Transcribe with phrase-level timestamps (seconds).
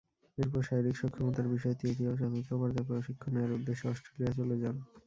[0.37, 4.75] এরপর, শারীরিক সক্ষমতার বিষয়ে তৃতীয় ও চতুর্থ পর্যায়ে প্রশিক্ষণ নেয়ার উদ্দেশ্যে অস্ট্রেলিয়া চলে যান।